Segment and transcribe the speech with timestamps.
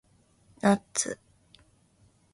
[0.61, 1.19] ナッツ